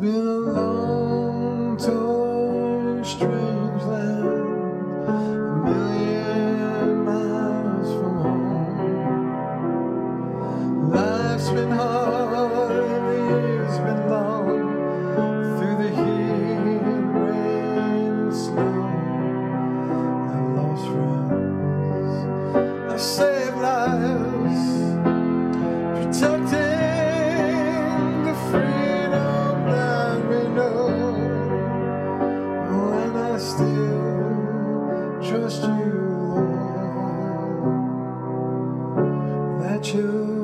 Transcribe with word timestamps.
been 0.00 0.26
a 0.26 0.38
long, 0.58 1.76
torn, 1.76 3.04
strange 3.04 3.82
land, 3.84 5.08
a 5.08 5.12
million 5.64 7.04
miles 7.04 7.88
from 7.94 8.14
home. 8.18 9.30
Life's 10.90 11.50
been 11.50 11.70
hard, 11.70 12.72
years 13.30 13.78
been 13.78 14.08
long, 14.10 14.48
through 15.58 15.76
the 15.82 15.90
heat, 15.90 16.82
rain, 17.28 17.78
and 17.78 18.34
snow. 18.34 18.84
I've 20.34 20.50
lost 20.56 20.86
friends, 20.90 22.14
I 22.92 22.96
saved 22.96 23.56
lives. 23.58 24.23
trust 35.34 35.62
you, 35.62 35.68
Lord, 36.28 37.24
that 39.62 39.92
you. 39.92 40.43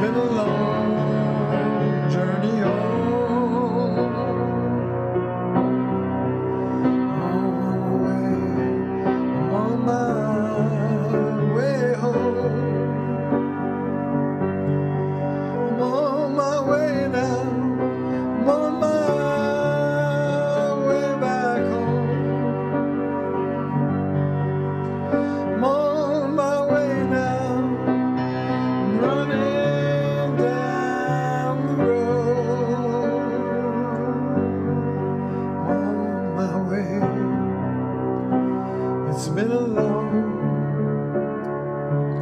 been 0.00 0.35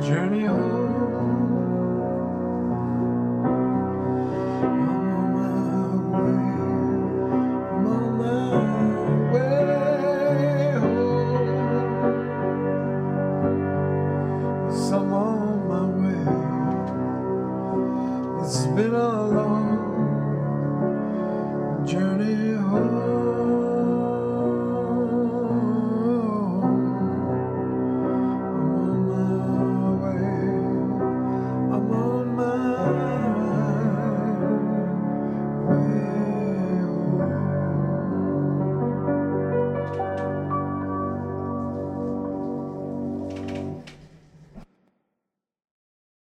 journey 0.02 0.44
home. 0.44 0.92
I'm 4.62 4.80
on 4.90 5.22
my 5.32 5.86
way, 6.12 6.44
I'm 7.72 7.86
on 7.86 8.08
my 8.18 8.34
way 9.32 10.72
home. 10.82 11.48
I'm 14.92 15.12
on 15.12 15.68
my 15.68 15.84
way. 16.00 16.24
It's 18.44 18.60
been 18.66 18.94
a 18.94 19.24
long 19.38 19.76
journey 21.86 22.54
home. 22.56 23.03